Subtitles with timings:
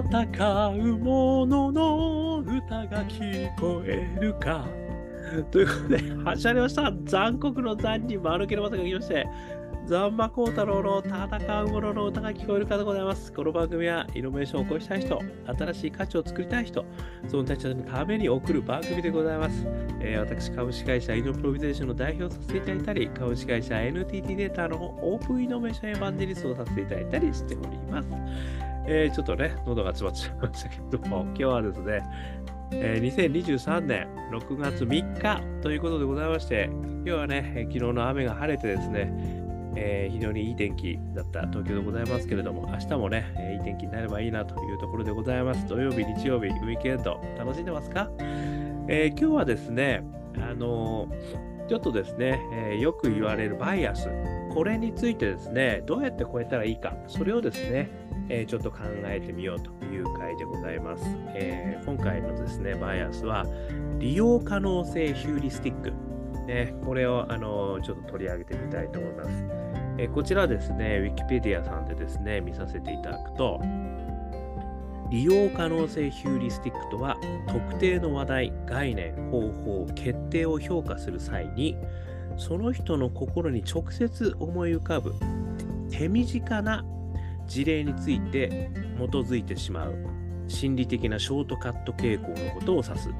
[0.00, 4.64] 戦う者のの歌が聞こえるか。
[5.50, 6.92] ということで、始まりました。
[7.04, 9.26] 残酷の残に丸けの技が来まして、
[9.86, 13.32] ザンマコウタロウの戦う者のの歌が聞こえるかでございます。
[13.32, 16.84] この番組はイノベーションを起こしたい人、新しい価値を作りたい人、
[17.26, 19.66] その人たちのために送る番組でございます。
[20.00, 28.67] えー、私、株式会社イノプロビゼーションの代表をさせていただいたり、株式会社 NTT データのオープンイノベーションエヴァンジェリストをさせていただいたりしております。
[28.90, 32.02] えー、ちょっとね、喉が詰まっちゃいましたけども、今日はですね、
[32.72, 39.12] えー、2023年6月3日ということでございまして、今日はね、昨日の雨が晴れてですね、
[39.76, 45.66] えー、非常にいい天気だった東京でございますけれども、明日もね、えー、いい天気になればいいなというところでございます。
[45.66, 48.08] 土曜日、日曜日、ウィークエンド、楽しんでますか、
[48.88, 50.02] えー、今日はですね、
[50.40, 51.08] あの
[51.68, 54.08] ちょっとですね、えよく言われるバイアス、
[54.52, 57.90] これについてですね、どうやって超えたらいいか、それをですね、
[58.28, 61.04] えちょっと考えてみようという回でございます。
[61.34, 63.46] え今回のですね、バイアスは、
[63.98, 65.92] 利用可能性ヒューリスティック。
[66.46, 69.30] ね、これをあのちょっと取り上げてみたいと思います。
[69.98, 73.60] えこちらですね、ウィキペディアさんでですね、見させていただくと、
[75.10, 77.16] 利用可能性ヒューリスティックとは、
[77.48, 81.76] 特定の話題、概念、方法、決定を評価する際に、
[82.38, 85.14] その人の心に直接思い浮かぶ
[85.90, 86.84] 手短な
[87.46, 89.94] 事例について基づいてしまう
[90.46, 93.10] 心理的なショートカット傾向のことを指す。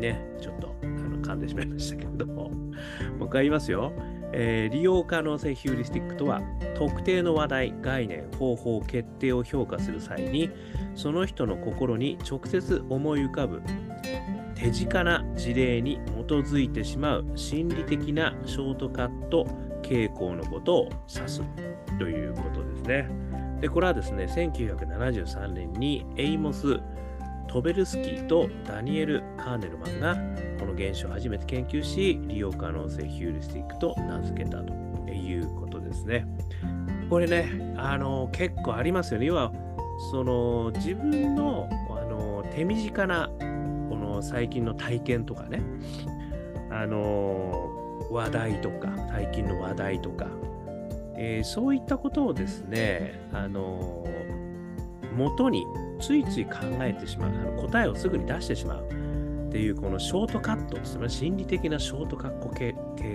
[0.00, 2.50] ね、ちょっとあの噛んでしまいましたけれども、
[3.18, 3.92] もう一回言いますよ。
[4.32, 6.42] えー、利用可能性ヒューリスティックとは、
[6.74, 10.50] 特定の話題、概念、方法、決定を評価する際に、
[10.94, 13.62] その人の心に直接思い浮かぶ
[14.66, 19.46] 手近な事例に基づいてしまう心理的なショートカット
[19.80, 21.40] 傾向のことを指す
[22.00, 23.08] ということですね。
[23.60, 26.80] で、これはですね、1973年にエイモス・
[27.46, 30.16] トベルスキーとダニエル・カーネルマンが
[30.58, 34.72] この現象を初めて研究し、利用可能性ヒューリスティックと名付けたと
[35.12, 36.26] いうことですね。
[37.08, 39.26] これね、あの結構ありますよね。
[39.26, 39.52] 要は、
[40.10, 43.30] その自分のあの手短な
[44.22, 45.62] 最近の体験とかね、
[46.70, 47.72] あの
[48.10, 50.26] 話題とか、最近の話題とか、
[51.16, 54.06] えー、そういったことをですね、あの
[55.14, 55.64] 元に
[56.00, 58.86] ついつい考えてしまう、あの答えをすぐに出してしまう
[59.48, 62.74] っていうこのショートカットですね、心理的なショートカット傾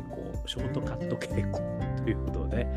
[0.10, 1.62] 向、ショートカット傾向
[2.04, 2.68] ということで、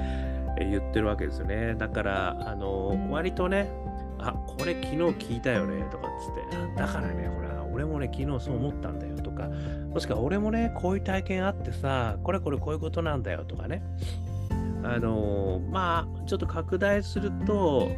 [0.58, 1.74] え言ってるわけですよね。
[1.74, 3.70] だから、あの割とね、
[4.18, 7.43] あ、これ昨日聞いたよねとかっつって、だからね、ほら、
[7.74, 13.82] 俺もね、昨日そう思ったんだよとか、もしくは俺もね、こういう体験あってさ、これこれこういうことなんだよとかね。
[14.84, 17.90] あのまあ、ちょっと拡大すると、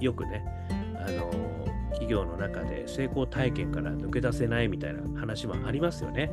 [0.00, 0.44] よくね、
[0.96, 1.30] あの
[1.92, 6.30] 企業の中で成功体験から抜け出せないみたいな話もありますよね。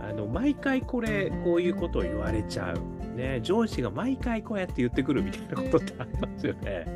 [0.00, 3.02] あの毎回これ、こういうことを言われちゃう。
[3.14, 6.86] ね、上司が毎回こうやって言ってくるみたいなことってありますよね。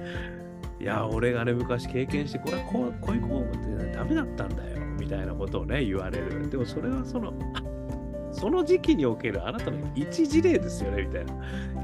[0.78, 6.50] いや、俺がね、昔経験して、これはこうこういうこうってダメだったんだよ、みたいなことをね、言われる。
[6.50, 7.32] でもそれはその、
[8.32, 11.34] その時期におけるあなたの一事例ですよね、みたいな。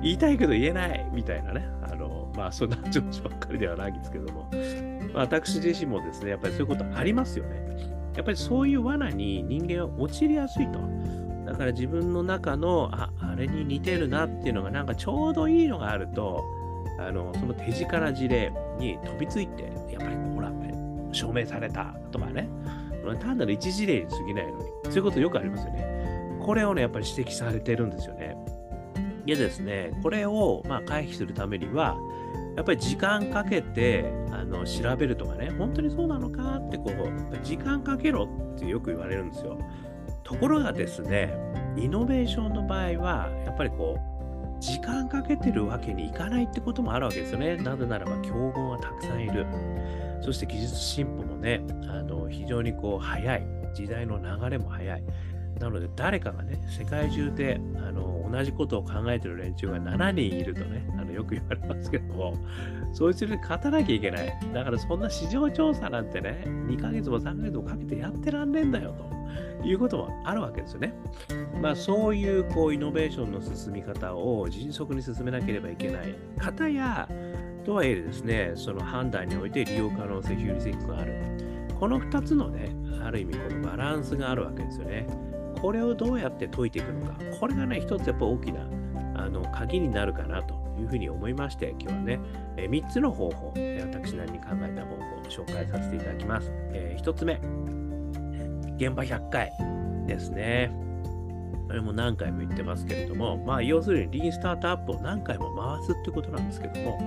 [0.03, 1.66] 言いたいけど言えない、みたいなね。
[1.82, 4.50] あの、まあ、そんな上司ばっかりではないんですけども。
[5.14, 7.62] まあ、私自身もですね、やっぱりそういうことありますよね。
[8.14, 10.78] やっぱりそういう罠に人間は陥りやすいと。
[11.47, 16.44] だから自分の中の、あ、あれに似てるなっていうのがなんかちょうどいいのがあると、
[16.98, 20.53] あの、その手近な事例に飛びついて、やっぱりほら、
[21.12, 22.48] 証明されたとかね。
[23.20, 24.64] 単なる一事例に過ぎないのに。
[24.84, 26.38] そういうことよくありますよね。
[26.41, 28.36] これをね、やっぱり指摘されてるんですよね。
[29.26, 31.97] でですね、これをまあ回避するためには、
[32.56, 39.59] やっぱり時間かけてあの調べるとかね、本当にそうなのかってこう、時間かけろってよく言われるんですよ。
[40.24, 41.34] ところがですね、
[41.76, 44.11] イノベーションの場合は、やっぱりこう、
[44.62, 47.56] 時間かけてるわけにいかないってこともあるわけですよね。
[47.56, 49.44] なぜならば競合がたくさんいる。
[50.20, 53.47] そして技術進歩もね、あの非常にこう早い。
[53.74, 55.03] 時代の流れも早い。
[55.59, 62.34] なので誰かがね、世界中であの同じことを考えてる連中が7人いるとね、あのよく言われますけども、
[62.94, 64.32] そいつに勝たなきゃいけない。
[64.54, 68.94] だからそんな市場調査なんてね、2ヶ月も3ヶ月もかけてやってらんねえんだよ
[69.60, 70.94] ということもあるわけですよね。
[71.60, 77.08] まあそういうこうイノベーションの進み方を迅速に進めなければいけない方や、
[77.64, 81.12] とはいえですね、その判断において利用可能性、ヒューリスティックがある。
[81.78, 82.74] この2つのね、
[83.04, 85.06] ある意味このバランスがあるわけですよね。
[85.62, 88.66] これをどうやって解いていくのか、これがね、一つやっぱ大きな
[89.14, 92.20] あの鍵になるかなというふうに思いまして、今日はね、
[92.56, 96.50] え、3つの方法、私なりに考えた方法を紹介させていただきます。
[96.72, 97.34] えー、1つ目、
[98.76, 99.53] 現場100回
[100.09, 100.72] ですね。
[101.68, 106.98] これも何回も言ってますけれども、まあ、要するにリーンスタートアップを何回も回すってことなんですけども、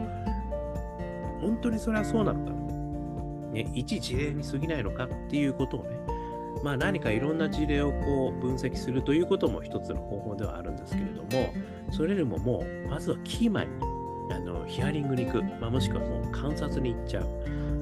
[1.42, 6.15] 本当にそれはそうなのかな、ね、一事例に過ぎないのかっていうことをね、
[6.64, 11.54] まあ、何かいろんな事例をこう分析するということも一つの方法ではあるんですけれども、
[11.92, 13.86] それよりももう、まずはキーマンに
[14.34, 17.28] あのヒアリングに行く、まあ、もしくはもう観察に行っちゃう。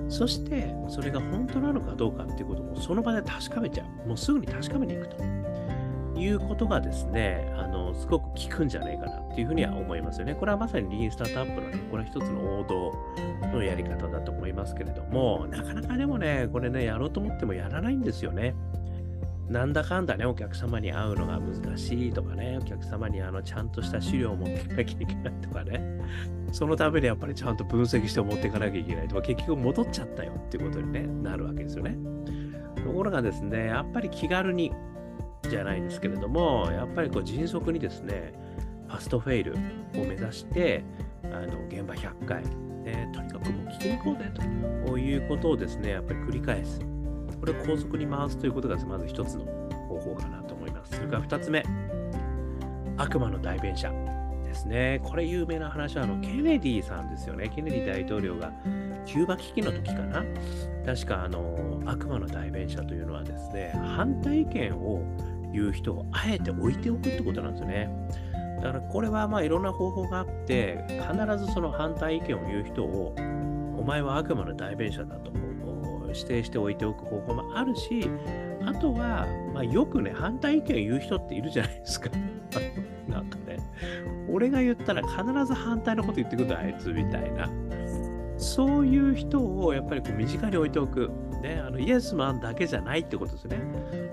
[0.10, 4.08] そして、それが本当なのかどうかっていうこともその場で確かめちゃう。
[4.08, 5.18] もうすぐに確かめに行くと
[6.16, 10.36] いうことがですね、あのすごく効くんじゃないかなっていうふうには思いますよね。
[10.36, 12.94] これはまさにリーンスタートアップのね、これは一つの王道
[13.52, 18.56] のやり方だと思いますけれども、なかなかでもね、これね、やろうと思ってもやらないんですよね。
[19.50, 26.00] なんだかんだね、お客様に会うのが難しいとかね、お客様にあのちゃんとした資料を持っていかなきゃいけないとかね、
[26.52, 31.98] そのためにやっぱりちゃんと分析して持っていかなきゃいけないとか、結局戻っちゃったよっていうことに、ね、なるわけですよね。
[32.84, 34.72] ところがですね、やっぱり気軽に
[35.50, 38.34] じゃないですけれども、やっぱりこう迅速にですね、
[38.88, 39.58] ファストフェイルを
[39.96, 40.84] 目指して、
[41.24, 42.44] あの現場100回、
[42.84, 44.32] ね、とにかくもう聞きに行こうぜ
[44.86, 46.80] ということをですね、やっぱり繰り返す。
[47.40, 49.46] これを高速に回すということがまず一つの
[49.90, 50.96] 方法かなと思います。
[50.96, 51.64] それから二つ目、
[52.98, 53.92] 悪魔の代弁者
[54.44, 55.02] ですね。
[55.04, 57.50] これ有名な話はあのケネディさんですよね。
[57.50, 58.52] ケネディ大統領が
[59.06, 60.24] キューバ危機の時かな。
[60.86, 65.02] 確かあの悪魔の代弁者というのはですね、反対意見を
[65.54, 67.90] 言う人をあえて置いておくってことなんですよね。
[68.62, 73.16] だからこれはまあいろんな方法があって、必ずその反対意見を言う人を、
[73.78, 75.32] お前は悪魔の代弁者だと
[76.14, 78.10] 指定しておいておく方法もあるし、
[78.66, 82.10] あとは、まあ、よくね、反対意見を言う人っているじゃないですか。
[83.10, 83.58] なんかね、
[84.30, 87.50] 俺が言ったら必ず反対のこと言ってくる、あいつみたいな。
[88.44, 91.10] そういう人をやっぱりこう身近に置いておく。
[91.42, 93.58] ね、あのイエスマンだけじゃないってことですね。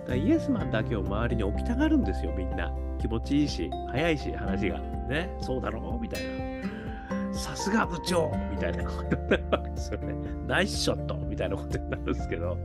[0.03, 2.73] だからイエスマンだけを周りに置きたがるんですよ、みんな。
[2.99, 4.81] 気持ちいいし、早いし、話が。
[5.09, 6.01] ね、そうだろう？
[6.01, 7.35] みたいな。
[7.39, 10.15] さすが部長みたいなことになるわけですよね。
[10.47, 12.59] ナイスショットみたいなことになるんですけど、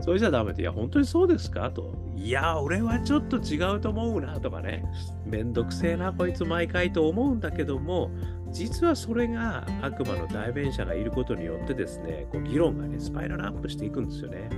[0.00, 1.70] それじゃダメで、いや、本当にそうですか？
[1.70, 1.94] と。
[2.14, 4.84] いや、俺はちょっと違うと思うなとかね。
[5.24, 8.10] めんどくせえな、こいつ毎回と思うんだけども、
[8.50, 14.48] 実はそれが悪魔の代弁者がいることによってですね、こう議論がね、スパイラルアップしていくんですよね。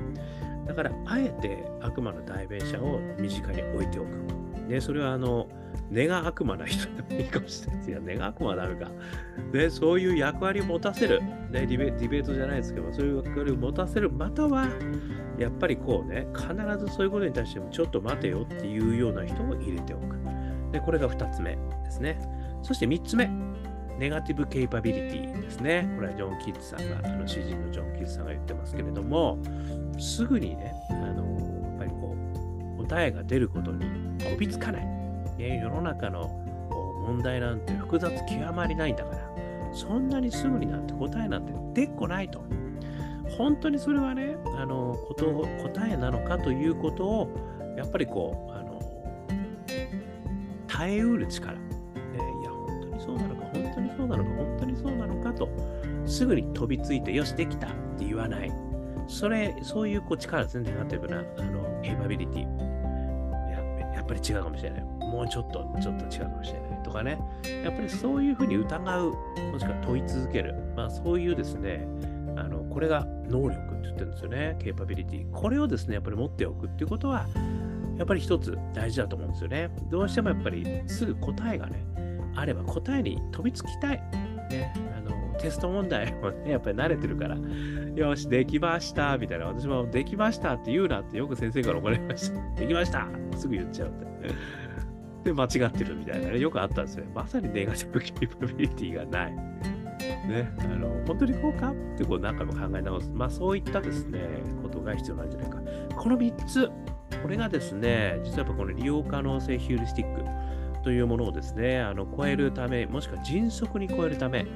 [0.67, 4.46] だから、あえて悪魔の代弁者を身近に置いておく。
[4.69, 5.49] ね、それはあの、
[5.91, 7.89] 根が悪魔な人でもいいかもしれない。
[7.89, 8.91] いや、根が悪魔はダメか。
[9.53, 11.23] で、そういう役割を持たせる。
[11.23, 14.11] ね、ディベディベートじゃないですけど、そういう役割を持たせる。
[14.11, 14.67] または、
[15.39, 20.17] やっぱりこうね、必ずそういうことに対しても、ちょっと待てよっていうような人を入れておく。
[20.73, 22.19] で、これが2つ目ですね。
[22.63, 23.31] そして3つ目。
[23.99, 25.91] ネガティブケイパビリティですね。
[25.97, 29.39] これはジョン・キッズさんが、あの詩人のジョン・キッズさんが言ってますけれども、
[29.99, 31.25] すぐにね、あの
[31.63, 32.15] やっぱりこ
[32.79, 34.87] う、答えが出ることにこびつかない。
[35.39, 36.29] ね、世の中の
[37.07, 39.31] 問題なんて複雑極まりないんだから、
[39.73, 42.43] そんなにすぐになんて答えなんて出っこないと。
[43.37, 47.29] 本当にそれはね、あのこと答えなのかということを、
[47.77, 48.81] やっぱりこう、あの
[50.67, 51.61] 耐えうる力、ね。
[52.15, 55.49] いや、本当にそうなのか、本当にそうなのか、本当にそうなのかと、
[56.07, 58.53] すぐに飛びついて、よし、できたって言わない。
[59.09, 62.66] それ、そういうこう力ですね、ネガティブな、あの、エイバビリティ。
[64.09, 64.83] やっぱり違うかもしれない。
[64.83, 67.19] もうちょっと、ちょっと違うかもしれないとかね。
[67.65, 69.11] やっぱりそういうふうに疑う、
[69.53, 70.55] もしくは問い続ける。
[70.77, 71.87] まあそういうですね、
[72.37, 74.57] あの、これが能力って言ってるんですよね。
[74.61, 75.31] ケーパビリティ。
[75.33, 77.27] これをですね、やっぱり持っておくっていうことは、
[77.97, 79.71] やっぱり一つ大事だと思うんですよね。
[79.91, 81.85] どうしてもやっぱりすぐ答えがね、
[82.37, 84.03] あれば答えに飛びつきたい。
[84.51, 87.37] ね、あのテスト問題もね、やっぱり慣れてるから、
[87.95, 89.47] よし、できました、みたいな。
[89.47, 92.61] 私もできましたって言うなってよく先生から怒られました。
[92.61, 94.07] できましたすぐ言っちゃうって。
[95.25, 97.05] で間違ってるみたいなね、よくあったんですよ。
[97.15, 99.33] まさにネガティブケーパビリティがない。
[100.29, 103.11] ね、あの本当にこうかってこう何回も考え直す。
[103.13, 104.21] まあそういったですね、
[104.63, 105.59] ことが必要なんじゃないか。
[105.97, 106.71] この3つ、
[107.23, 110.23] これがですね、実はやっぱこの利用可能性ヒューリスティック
[110.85, 114.47] というものをですね、あの超えるため、もしくは迅速に超えるため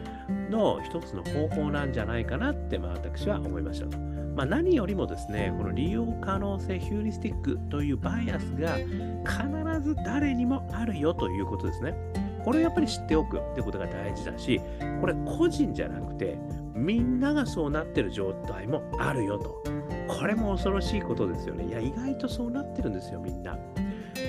[0.50, 3.99] の一つの方法なんじゃないかなって、まあ私は思いましたと。
[4.37, 11.95] まあ、何よりもですね、この利用可能性ヒューリスティックというバイアスが必ず誰にもあるよということですね。
[12.45, 14.61] これをやっぱり知っておくってことが大事だし、
[15.00, 16.38] これ個人じゃなくて、
[16.75, 19.62] みんながそうなってる状態もあるよと。
[20.09, 21.66] これも恐ろしいことですよね。
[21.66, 23.59] いや、意外とそうなってるんですよ、みんな。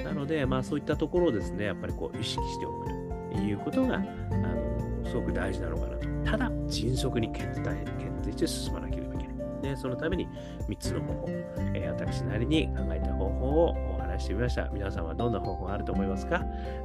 [0.03, 2.87] なので、まあそういったところをですね、やっぱりこう意識しておく
[3.33, 6.00] ということが、あのすごく大事なのかな。
[6.31, 9.35] ただ、迅速に決定決定して進まなければいけない。
[9.61, 10.27] ね、そのために
[10.69, 14.69] 3つの方法、えー、私なりに考えた方法をお話してみました。
[14.71, 16.39] 皆さんはどんな方法があると思いますか？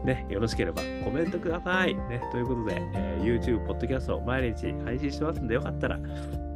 [0.05, 1.95] ね、よろしければコメントください。
[1.95, 6.01] ね、ということで、えー、YouTube、Podcast を毎日配信してますんで、よかったら、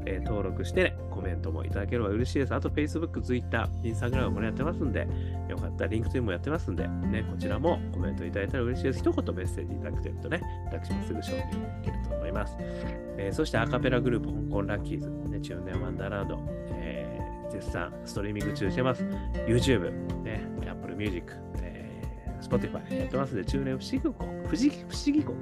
[0.05, 2.55] えー、登録して、ね、コメントもいただければ嬉しいです。
[2.55, 5.07] あと Facebook、Twitter、Instagram もやってますんで、
[5.49, 9.01] よかったら LinkedIn もやってますんで、ね、こちらもコメントいただいたら嬉しいです。
[9.01, 11.41] 一言メッセージいただくとね、私もすぐ承認を
[11.83, 12.57] 受けると思います。
[12.59, 16.39] えー、そしてアカペラグループ、香港ラッキーズ、ね、中年ワンダーランド、
[16.71, 19.05] えー、絶賛ストリーミング中してます。
[19.47, 19.91] YouTube、
[20.23, 25.39] ね、Apple Music、えー、Spotify やってますんで、中年不思議国、不思議不思議国、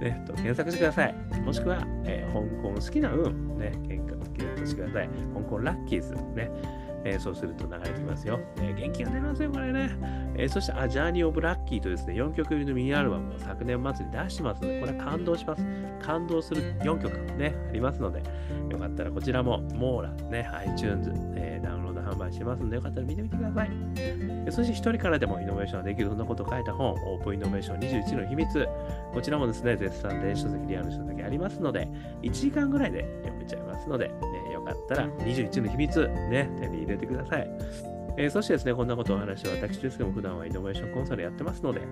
[0.00, 1.14] ね、と検索してください。
[1.40, 4.15] もしくは、えー、香港好きな運、ね、検索
[4.66, 5.08] してください。
[5.34, 6.50] 香港ラッキーズ、ね。
[7.06, 8.40] えー、そうすると流れてきますよ。
[8.56, 9.96] えー、元気が出ますよ、これね。
[10.36, 15.64] えー、そして、ア、ジャーニー・オブ・ラッキーとですね、4曲入りのミニアルバムを昨年末に出してますので、これは感動します。
[16.02, 18.22] 感動する4曲ね、ありますので、
[18.70, 23.70] よかったらこちらも、モーラ、ね、iTunes、えー、ダウンロード販売してますので、よかったら見てみてください。
[24.50, 28.68] そして、一人からでもイノベーションができる、そんなことを書いた本、オープンイノベーション21の秘密。
[29.12, 31.88] こちらもですね、絶賛電子書籍、リアル書籍ありますので、
[32.22, 34.10] 1時間ぐらいで読めちゃいますので、
[34.46, 37.50] えー、よかったら21の秘密、ね、手に入れてください。
[38.18, 41.82] えー、そしてですね、こんなことをお話し私ですけども、普段はイノベーションコンサルやってますので、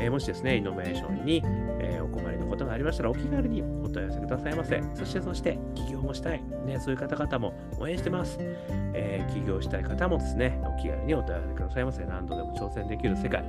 [0.00, 1.42] えー、もしですね、イノベーションに、
[1.78, 4.82] え、お困りのことがありましたら、お気軽に問い合わせくださいませ。
[4.94, 8.38] そして、そして、起業もしたい、ね、そういう方々も応援してます。
[8.92, 12.04] え起業したい方もですね、お気軽にお問い合わせくださいませ。
[12.04, 13.44] 何度でも挑戦できる世界、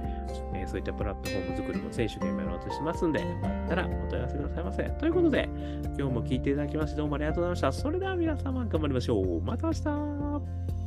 [0.53, 4.83] えそういったプラットフォーム作りも選手現場やろうとしますんで、よかったらお問い合わせくださいませ。
[4.99, 5.49] ということで、
[5.83, 7.71] 今日も聞いていただきましてどうもありがとうございました。
[7.71, 9.41] それでは皆様頑張りましょう。
[9.41, 10.80] また明日